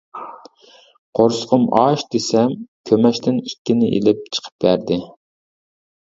[1.17, 2.55] قورسىقىم ئاچ دېسەم
[2.91, 4.99] كۆمەچتىن ئىككىنى ئېلىپ چىقىپ بەردى.